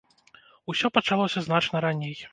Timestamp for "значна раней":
1.49-2.17